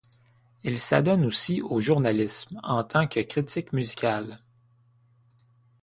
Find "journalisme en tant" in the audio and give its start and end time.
1.79-3.05